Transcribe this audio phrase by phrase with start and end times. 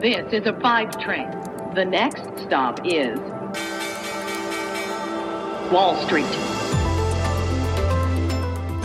[0.00, 1.28] This is a five train.
[1.74, 3.18] The next stop is
[5.70, 6.24] Wall Street.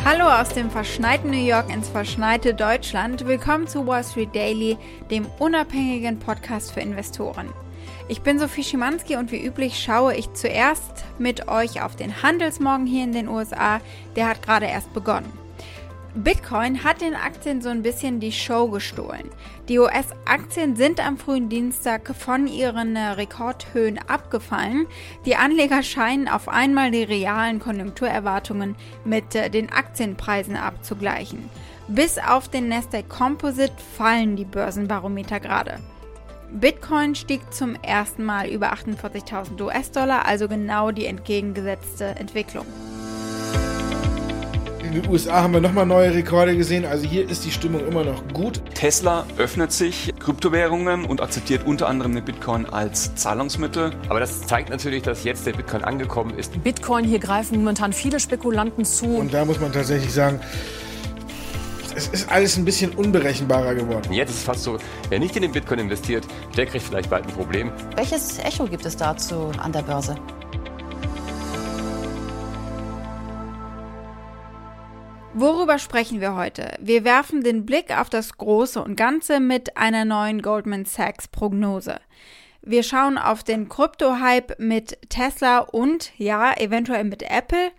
[0.03, 3.25] Hallo aus dem verschneiten New York ins verschneite Deutschland.
[3.25, 4.77] Willkommen zu Wall Street Daily,
[5.09, 7.47] dem unabhängigen Podcast für Investoren.
[8.09, 12.87] Ich bin Sophie Schimanski und wie üblich schaue ich zuerst mit euch auf den Handelsmorgen
[12.87, 13.79] hier in den USA.
[14.17, 15.44] Der hat gerade erst begonnen.
[16.15, 19.29] Bitcoin hat den Aktien so ein bisschen die Show gestohlen.
[19.67, 24.87] Die US-Aktien sind am frühen Dienstag von ihren äh, Rekordhöhen abgefallen.
[25.25, 31.49] Die Anleger scheinen auf einmal die realen Konjunkturerwartungen mit äh, den Aktienpreisen abzugleichen.
[31.89, 35.79] Bis auf den Nasdaq Composite fallen die Börsenbarometer gerade.
[36.49, 42.65] Bitcoin stieg zum ersten Mal über 48.000 US-Dollar, also genau die entgegengesetzte Entwicklung.
[44.95, 46.85] In den USA haben wir nochmal neue Rekorde gesehen.
[46.85, 48.61] Also hier ist die Stimmung immer noch gut.
[48.75, 53.91] Tesla öffnet sich Kryptowährungen und akzeptiert unter anderem den Bitcoin als Zahlungsmittel.
[54.07, 56.63] Aber das zeigt natürlich, dass jetzt der Bitcoin angekommen ist.
[56.63, 59.17] Bitcoin, hier greifen momentan viele Spekulanten zu.
[59.17, 60.39] Und da muss man tatsächlich sagen,
[61.93, 64.13] es ist alles ein bisschen unberechenbarer geworden.
[64.13, 64.77] Jetzt ist es fast so,
[65.09, 67.69] wer nicht in den Bitcoin investiert, der kriegt vielleicht bald ein Problem.
[67.97, 70.15] Welches Echo gibt es dazu an der Börse?
[75.37, 76.77] Worüber sprechen wir heute?
[76.79, 81.99] Wir werfen den Blick auf das Große und Ganze mit einer neuen Goldman Sachs Prognose.
[82.61, 87.71] Wir schauen auf den Krypto-Hype mit Tesla und ja, eventuell mit Apple.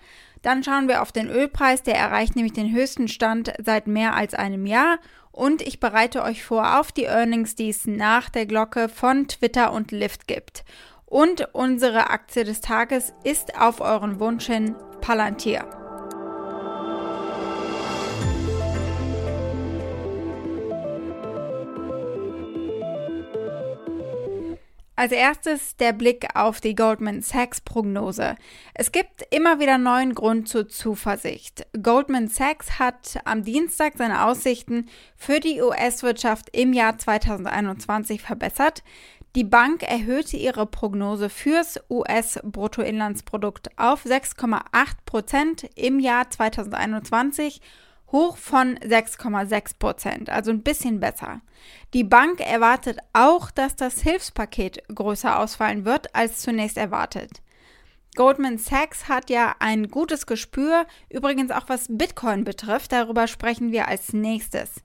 [0.42, 4.34] Dann schauen wir auf den Ölpreis, der erreicht nämlich den höchsten Stand seit mehr als
[4.34, 4.98] einem Jahr.
[5.32, 9.72] Und ich bereite euch vor auf die Earnings, die es nach der Glocke von Twitter
[9.72, 10.62] und Lyft gibt.
[11.06, 15.85] Und unsere Aktie des Tages ist auf euren Wunsch hin Palantir.
[24.98, 28.34] Als erstes der Blick auf die Goldman Sachs Prognose.
[28.72, 31.66] Es gibt immer wieder neuen Grund zur Zuversicht.
[31.82, 38.82] Goldman Sachs hat am Dienstag seine Aussichten für die US-Wirtschaft im Jahr 2021 verbessert.
[39.34, 44.62] Die Bank erhöhte ihre Prognose fürs US-Bruttoinlandsprodukt auf 6,8
[45.04, 47.60] Prozent im Jahr 2021
[48.12, 51.40] hoch von 6,6 Prozent, also ein bisschen besser.
[51.94, 57.42] Die Bank erwartet auch, dass das Hilfspaket größer ausfallen wird als zunächst erwartet.
[58.16, 63.88] Goldman Sachs hat ja ein gutes Gespür, übrigens auch was Bitcoin betrifft, darüber sprechen wir
[63.88, 64.82] als nächstes.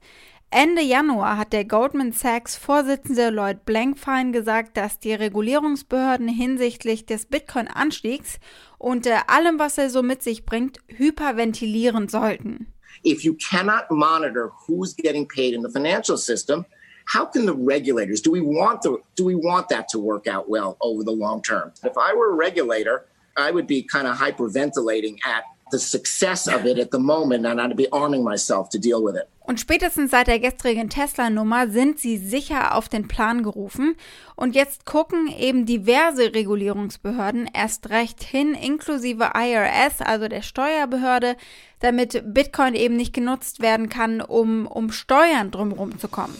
[0.50, 7.24] Ende Januar hat der Goldman Sachs Vorsitzende Lloyd Blankfein gesagt, dass die Regulierungsbehörden hinsichtlich des
[7.24, 8.38] Bitcoin-Anstiegs
[8.76, 12.71] und allem, was er so mit sich bringt, hyperventilieren sollten.
[13.04, 16.66] If you cannot monitor who's getting paid in the financial system,
[17.06, 20.48] how can the regulators do we want the do we want that to work out
[20.48, 21.72] well over the long term?
[21.84, 26.64] If I were a regulator, I would be kind of hyperventilating at the success of
[26.64, 29.28] it at the moment and I'd be arming myself to deal with it.
[29.44, 33.96] Und spätestens seit der gestrigen Tesla-Nummer sind sie sicher auf den Plan gerufen.
[34.36, 41.36] Und jetzt gucken eben diverse Regulierungsbehörden erst recht hin, inklusive IRS, also der Steuerbehörde,
[41.80, 46.36] damit Bitcoin eben nicht genutzt werden kann, um, um Steuern drumherum zu kommen.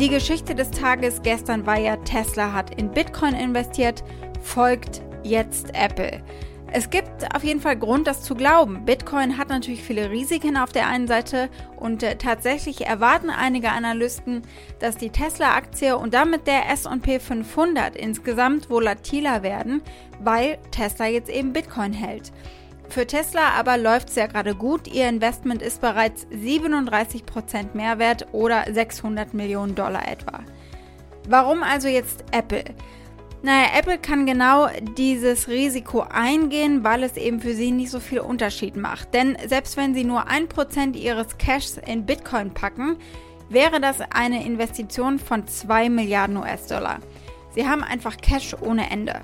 [0.00, 4.04] Die Geschichte des Tages gestern war ja, Tesla hat in Bitcoin investiert,
[4.42, 6.22] folgt jetzt Apple.
[6.72, 8.84] Es gibt auf jeden Fall Grund, das zu glauben.
[8.84, 14.42] Bitcoin hat natürlich viele Risiken auf der einen Seite und äh, tatsächlich erwarten einige Analysten,
[14.80, 19.80] dass die Tesla-Aktie und damit der SP 500 insgesamt volatiler werden,
[20.20, 22.32] weil Tesla jetzt eben Bitcoin hält.
[22.88, 24.88] Für Tesla aber läuft es ja gerade gut.
[24.88, 30.40] Ihr Investment ist bereits 37% Mehrwert oder 600 Millionen Dollar etwa.
[31.28, 32.64] Warum also jetzt Apple?
[33.42, 38.20] Naja, Apple kann genau dieses Risiko eingehen, weil es eben für sie nicht so viel
[38.20, 39.14] Unterschied macht.
[39.14, 42.96] Denn selbst wenn sie nur 1% ihres Cashs in Bitcoin packen,
[43.48, 46.98] wäre das eine Investition von 2 Milliarden US-Dollar.
[47.54, 49.20] Sie haben einfach Cash ohne Ende.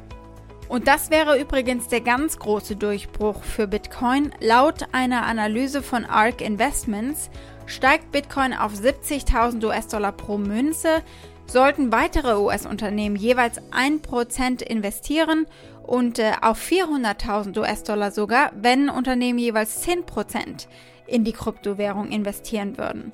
[0.68, 4.32] Und das wäre übrigens der ganz große Durchbruch für Bitcoin.
[4.40, 7.28] Laut einer Analyse von ARK Investments
[7.66, 11.02] steigt Bitcoin auf 70.000 US-Dollar pro Münze,
[11.52, 15.46] sollten weitere US-Unternehmen jeweils 1% investieren
[15.82, 20.66] und äh, auf 400.000 US-Dollar sogar, wenn Unternehmen jeweils 10%
[21.06, 23.12] in die Kryptowährung investieren würden.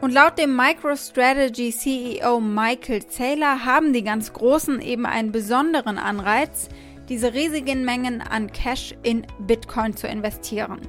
[0.00, 6.70] Und laut dem MicroStrategy CEO Michael Taylor haben die ganz Großen eben einen besonderen Anreiz,
[7.10, 10.80] diese riesigen Mengen an Cash in Bitcoin zu investieren.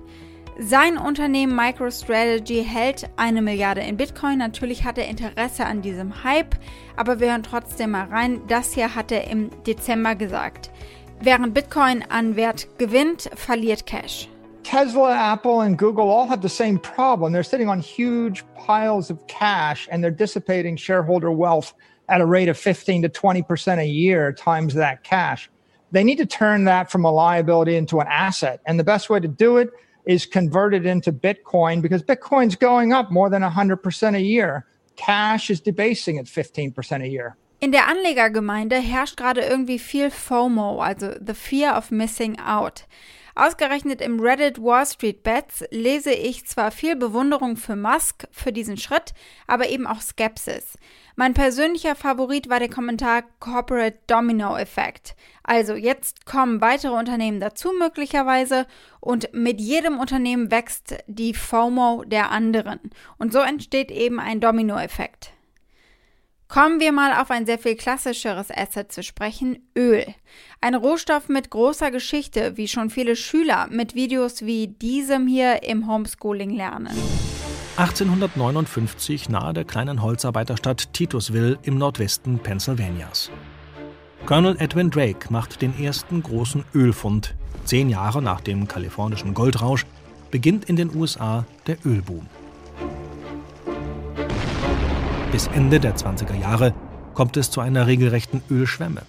[0.59, 4.37] Sein Unternehmen MicroStrategy hält eine Milliarde in Bitcoin.
[4.37, 6.55] Natürlich hat er Interesse an diesem Hype,
[6.97, 8.41] aber wir hören trotzdem mal rein.
[8.47, 10.69] Das hier hat er im Dezember gesagt.
[11.21, 14.27] Während Bitcoin an Wert gewinnt, verliert Cash.
[14.63, 17.33] Tesla, Apple, and Google all have the same problem.
[17.33, 21.73] They're sitting on huge piles of cash and they're dissipating shareholder wealth
[22.09, 25.49] at a rate of 15 to 20% a year times that cash.
[25.91, 28.59] They need to turn that from a liability into an asset.
[28.65, 29.69] And the best way to do it
[30.05, 34.65] is converted into Bitcoin because Bitcoin's going up more than 100% a year.
[34.95, 37.37] Cash is debasing at 15% a year.
[37.59, 42.85] In der Anlegergemeinde herrscht gerade irgendwie viel FOMO, also the fear of missing out.
[43.35, 48.77] Ausgerechnet im Reddit Wall Street Bets lese ich zwar viel Bewunderung für Musk für diesen
[48.77, 49.13] Schritt,
[49.47, 50.77] aber eben auch Skepsis.
[51.15, 55.15] Mein persönlicher Favorit war der Kommentar Corporate Domino Effect.
[55.43, 58.67] Also jetzt kommen weitere Unternehmen dazu möglicherweise
[58.99, 62.79] und mit jedem Unternehmen wächst die FOMO der anderen.
[63.17, 65.33] Und so entsteht eben ein Domino-Effekt.
[66.51, 70.05] Kommen wir mal auf ein sehr viel klassischeres Asset zu sprechen, Öl.
[70.59, 75.87] Ein Rohstoff mit großer Geschichte, wie schon viele Schüler mit Videos wie diesem hier im
[75.87, 76.91] Homeschooling lernen.
[77.77, 83.31] 1859 nahe der kleinen Holzarbeiterstadt Titusville im Nordwesten Pennsylvanias.
[84.25, 87.33] Colonel Edwin Drake macht den ersten großen Ölfund.
[87.63, 89.85] Zehn Jahre nach dem kalifornischen Goldrausch
[90.31, 92.27] beginnt in den USA der Ölboom.
[95.31, 96.73] Bis Ende der 20er Jahre
[97.13, 99.03] kommt es zu einer regelrechten Ölschwemme.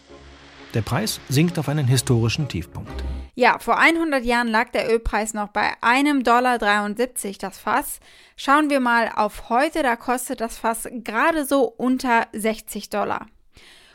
[0.73, 2.93] Der Preis sinkt auf einen historischen Tiefpunkt.
[3.35, 7.99] Ja, vor 100 Jahren lag der Ölpreis noch bei einem Dollar 73 das Fass.
[8.37, 13.27] Schauen wir mal auf heute, da kostet das Fass gerade so unter 60 Dollar.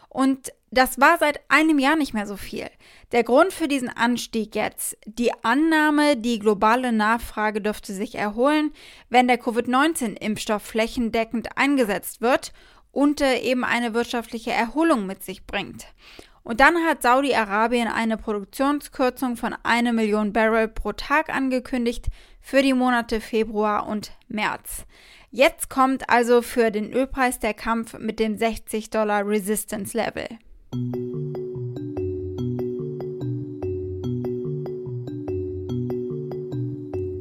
[0.10, 2.70] Und das war seit einem Jahr nicht mehr so viel.
[3.12, 8.74] Der Grund für diesen Anstieg jetzt, die Annahme, die globale Nachfrage dürfte sich erholen,
[9.10, 12.52] wenn der Covid-19-Impfstoff flächendeckend eingesetzt wird
[12.92, 15.88] und äh, eben eine wirtschaftliche Erholung mit sich bringt.
[16.44, 22.08] Und dann hat Saudi-Arabien eine Produktionskürzung von einer Million Barrel pro Tag angekündigt
[22.42, 24.86] für die Monate Februar und März.
[25.32, 30.28] Jetzt kommt also für den Ölpreis der Kampf mit dem 60 Dollar Resistance Level.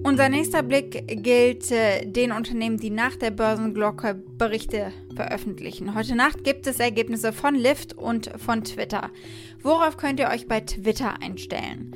[0.04, 5.96] Unser nächster Blick gilt äh, den Unternehmen, die nach der Börsenglocke Berichte veröffentlichen.
[5.96, 9.10] Heute Nacht gibt es Ergebnisse von Lyft und von Twitter.
[9.62, 11.92] Worauf könnt ihr euch bei Twitter einstellen?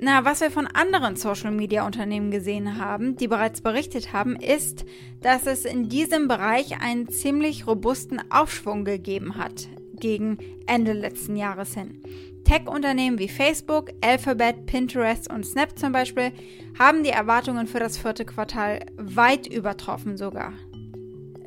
[0.00, 4.84] Na, was wir von anderen Social-Media-Unternehmen gesehen haben, die bereits berichtet haben, ist,
[5.22, 11.74] dass es in diesem Bereich einen ziemlich robusten Aufschwung gegeben hat gegen Ende letzten Jahres
[11.74, 12.00] hin.
[12.44, 16.30] Tech-Unternehmen wie Facebook, Alphabet, Pinterest und Snap zum Beispiel
[16.78, 20.52] haben die Erwartungen für das vierte Quartal weit übertroffen sogar.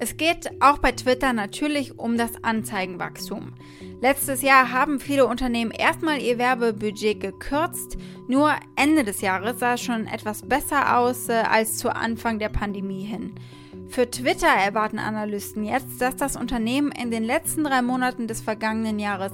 [0.03, 3.53] Es geht auch bei Twitter natürlich um das Anzeigenwachstum.
[4.01, 9.81] Letztes Jahr haben viele Unternehmen erstmal ihr Werbebudget gekürzt, nur Ende des Jahres sah es
[9.81, 13.36] schon etwas besser aus äh, als zu Anfang der Pandemie hin.
[13.89, 18.97] Für Twitter erwarten Analysten jetzt, dass das Unternehmen in den letzten drei Monaten des vergangenen
[18.97, 19.33] Jahres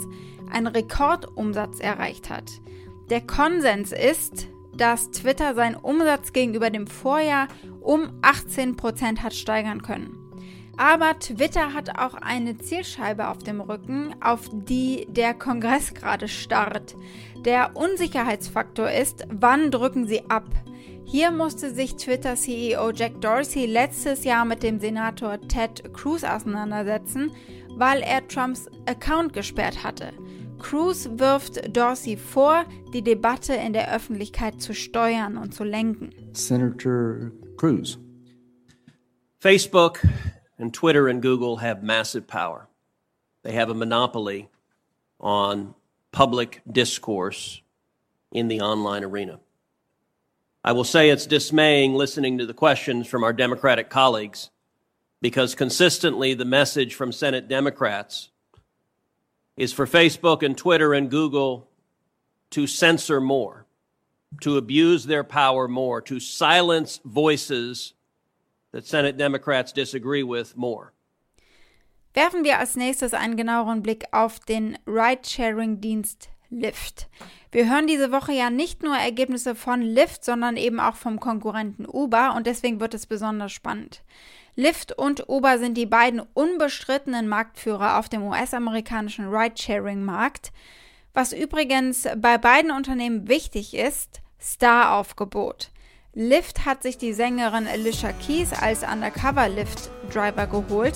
[0.51, 2.51] einen Rekordumsatz erreicht hat.
[3.09, 7.47] Der Konsens ist, dass Twitter seinen Umsatz gegenüber dem Vorjahr
[7.79, 10.26] um 18% hat steigern können.
[10.77, 16.95] Aber Twitter hat auch eine Zielscheibe auf dem Rücken, auf die der Kongress gerade starrt.
[17.45, 20.45] Der Unsicherheitsfaktor ist, wann drücken sie ab?
[21.04, 27.31] Hier musste sich Twitter-CEO Jack Dorsey letztes Jahr mit dem Senator Ted Cruz auseinandersetzen,
[27.75, 30.13] weil er Trumps Account gesperrt hatte.
[30.59, 36.11] Cruz wirft Dorsey vor, die Debatte in der Öffentlichkeit zu steuern und zu lenken.
[36.33, 37.97] Senator Cruz.
[39.40, 40.01] Facebook
[40.57, 42.68] and Twitter and Google have massive power.
[43.44, 44.49] They have a monopoly
[45.19, 45.76] on
[46.11, 47.61] public discourse
[48.31, 49.40] in the online arena.
[50.64, 54.49] I will say it's dismaying listening to the questions from our Democratic colleagues
[55.21, 58.30] because consistently the message from Senate Democrats
[59.56, 61.68] is for Facebook and Twitter and Google
[62.52, 63.66] to censor more,
[64.42, 67.94] to abuse their power more, to silence voices
[68.71, 70.92] that Senate Democrats disagree with more.
[72.14, 77.09] Werfen wir als nächstes einen genaueren Blick auf den Ride-Sharing-Dienst Lyft.
[77.52, 81.86] Wir hören diese Woche ja nicht nur Ergebnisse von Lyft, sondern eben auch vom Konkurrenten
[81.86, 84.02] Uber und deswegen wird es besonders spannend.
[84.56, 90.52] Lyft und Uber sind die beiden unbestrittenen Marktführer auf dem US-amerikanischen Ride-Sharing-Markt.
[91.14, 95.69] Was übrigens bei beiden Unternehmen wichtig ist, Star-Aufgebot.
[96.19, 100.95] Lyft hat sich die Sängerin Alicia Keys als Undercover-Lyft-Driver geholt.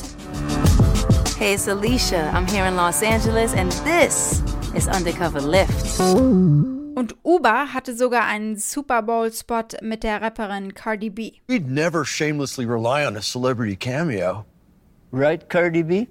[1.37, 2.31] Hey, it's Alicia.
[2.33, 4.41] I'm here in Los Angeles and this
[4.73, 5.99] is Undercover Lyft.
[5.99, 11.33] Und Uber hatte sogar einen Super Bowl-Spot mit der Rapperin Cardi B.
[11.47, 14.43] We'd never shamelessly rely on a celebrity cameo.
[15.11, 16.07] Right, Cardi B?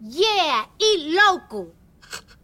[0.00, 1.72] Yeah, eat local.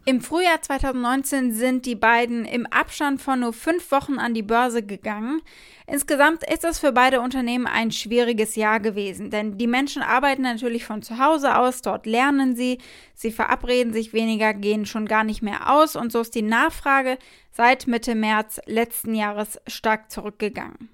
[0.09, 4.81] Im Frühjahr 2019 sind die beiden im Abstand von nur fünf Wochen an die Börse
[4.81, 5.39] gegangen.
[5.85, 10.83] Insgesamt ist es für beide Unternehmen ein schwieriges Jahr gewesen, denn die Menschen arbeiten natürlich
[10.83, 12.79] von zu Hause aus, dort lernen sie,
[13.13, 17.19] sie verabreden sich weniger, gehen schon gar nicht mehr aus und so ist die Nachfrage
[17.51, 20.89] seit Mitte März letzten Jahres stark zurückgegangen.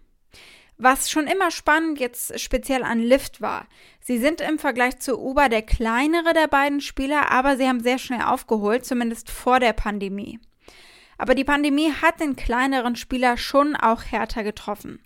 [0.78, 3.66] Was schon immer spannend jetzt speziell an Lyft war.
[4.02, 7.98] Sie sind im Vergleich zu Uber der kleinere der beiden Spieler, aber sie haben sehr
[7.98, 10.40] schnell aufgeholt, zumindest vor der Pandemie.
[11.18, 15.00] Aber die Pandemie hat den kleineren Spieler schon auch härter getroffen.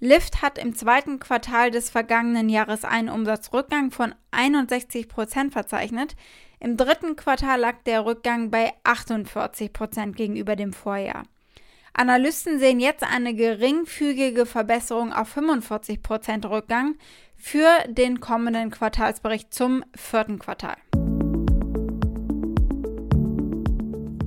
[0.00, 6.14] Lyft hat im zweiten Quartal des vergangenen Jahres einen Umsatzrückgang von 61 Prozent verzeichnet.
[6.60, 11.24] Im dritten Quartal lag der Rückgang bei 48 Prozent gegenüber dem Vorjahr.
[11.98, 16.94] Analysten sehen jetzt eine geringfügige Verbesserung auf 45 Prozent Rückgang
[17.36, 20.76] für den kommenden Quartalsbericht zum vierten Quartal.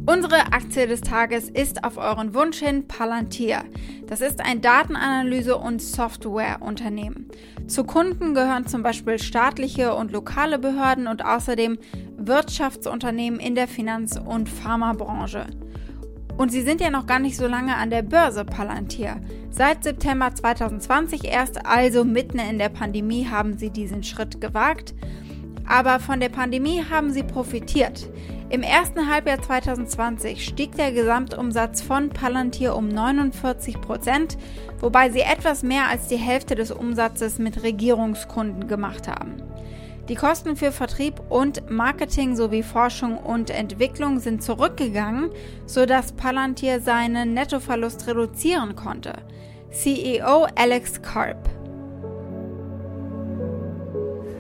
[0.06, 3.64] Unsere Aktie des Tages ist auf euren Wunsch hin Palantir.
[4.06, 7.30] Das ist ein Datenanalyse- und Softwareunternehmen.
[7.68, 11.80] Zu Kunden gehören zum Beispiel staatliche und lokale Behörden und außerdem
[12.18, 15.46] Wirtschaftsunternehmen in der Finanz- und Pharmabranche.
[16.38, 19.18] Und sie sind ja noch gar nicht so lange an der Börse, Palantir.
[19.50, 24.94] Seit September 2020 erst, also mitten in der Pandemie, haben sie diesen Schritt gewagt.
[25.68, 28.10] Aber von der Pandemie haben sie profitiert.
[28.50, 34.38] Im ersten Halbjahr 2020 stieg der Gesamtumsatz von Palantir um 49 Prozent,
[34.82, 39.42] wobei sie etwas mehr als die Hälfte des Umsatzes mit Regierungskunden gemacht haben.
[40.10, 45.30] Die Kosten für Vertrieb und Marketing sowie Forschung und Entwicklung sind zurückgegangen,
[45.66, 49.14] sodass Palantir seinen Nettoverlust reduzieren konnte.
[49.72, 51.48] CEO Alex Karp.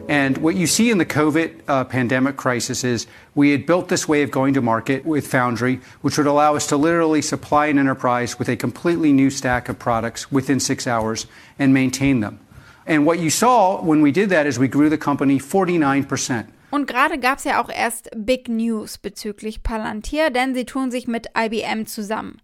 [0.09, 4.09] And what you see in the COVID uh, pandemic crisis is we had built this
[4.09, 7.79] way of going to market with Foundry, which would allow us to literally supply an
[7.79, 11.27] enterprise with a completely new stack of products within six hours
[11.57, 12.39] and maintain them.
[12.85, 16.45] And what you saw when we did that is we grew the company 49%.
[16.71, 21.07] Und gerade gab es ja auch erst Big News bezüglich Palantir, denn sie tun sich
[21.07, 22.41] mit IBM zusammen.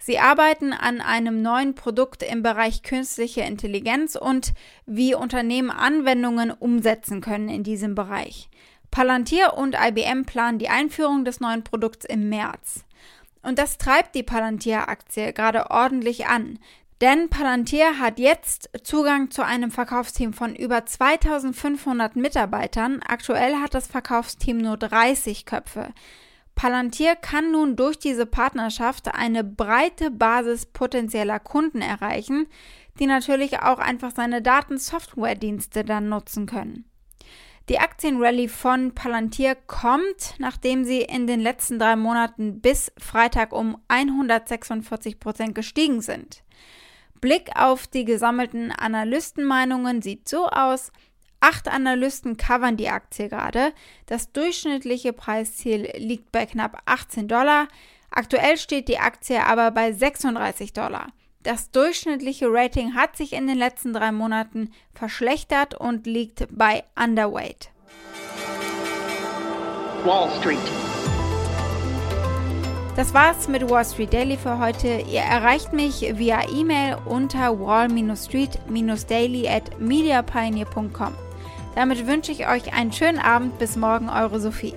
[0.00, 4.52] Sie arbeiten an einem neuen Produkt im Bereich künstliche Intelligenz und
[4.86, 8.48] wie Unternehmen Anwendungen umsetzen können in diesem Bereich.
[8.90, 12.84] Palantir und IBM planen die Einführung des neuen Produkts im März.
[13.42, 16.58] Und das treibt die Palantir-Aktie gerade ordentlich an.
[17.00, 23.00] Denn Palantir hat jetzt Zugang zu einem Verkaufsteam von über 2500 Mitarbeitern.
[23.06, 25.92] Aktuell hat das Verkaufsteam nur 30 Köpfe.
[26.56, 32.48] Palantir kann nun durch diese Partnerschaft eine breite Basis potenzieller Kunden erreichen,
[32.98, 36.84] die natürlich auch einfach seine Datensoftware-Dienste dann nutzen können.
[37.68, 43.76] Die Aktienrallye von Palantir kommt, nachdem sie in den letzten drei Monaten bis Freitag um
[43.86, 46.42] 146 Prozent gestiegen sind.
[47.20, 50.92] Blick auf die gesammelten Analystenmeinungen sieht so aus.
[51.40, 53.72] Acht Analysten covern die Aktie gerade.
[54.06, 57.68] Das durchschnittliche Preisziel liegt bei knapp 18 Dollar.
[58.10, 61.08] Aktuell steht die Aktie aber bei 36 Dollar.
[61.44, 67.70] Das durchschnittliche Rating hat sich in den letzten drei Monaten verschlechtert und liegt bei Underweight.
[70.04, 70.87] Wall Street.
[72.98, 74.88] Das war's mit Wall Street Daily für heute.
[75.08, 81.14] Ihr erreicht mich via E-Mail unter wall-street-daily at mediapioneer.com.
[81.76, 83.56] Damit wünsche ich euch einen schönen Abend.
[83.60, 84.74] Bis morgen, eure Sophie.